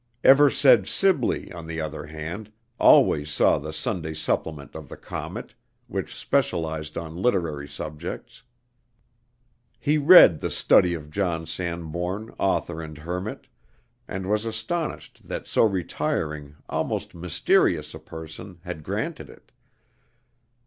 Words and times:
Eversedge 0.25 0.87
Sibley, 0.89 1.51
on 1.51 1.67
the 1.67 1.79
other 1.79 2.07
hand, 2.07 2.51
always 2.79 3.29
saw 3.29 3.59
the 3.59 3.71
Sunday 3.71 4.15
supplement 4.15 4.73
of 4.73 4.89
the 4.89 4.97
Comet, 4.97 5.53
which 5.85 6.15
specialized 6.15 6.97
on 6.97 7.15
literary 7.15 7.67
subjects. 7.67 8.41
He 9.77 9.99
read 9.99 10.39
the 10.39 10.49
"Study 10.49 10.95
of 10.95 11.11
John 11.11 11.45
Sanbourne, 11.45 12.33
Author 12.39 12.81
and 12.81 12.97
Hermit," 12.97 13.45
and 14.07 14.27
was 14.27 14.43
astonished 14.43 15.27
that 15.27 15.45
so 15.45 15.63
retiring, 15.65 16.55
almost 16.67 17.13
mysterious 17.13 17.93
a 17.93 17.99
person, 17.99 18.57
had 18.63 18.81
granted 18.81 19.29
it. 19.29 19.51